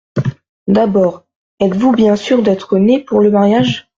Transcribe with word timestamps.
D’abord, 0.67 1.27
êtes-vous 1.59 1.91
bien 1.91 2.15
sûr 2.15 2.41
d’être 2.41 2.75
né 2.79 2.99
pour 3.05 3.19
le 3.19 3.29
mariage?… 3.29 3.87